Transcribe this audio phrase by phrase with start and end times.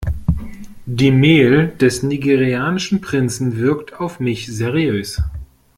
[0.87, 5.21] Die Mail des nigerianischen Prinzen wirkt auf mich seriös.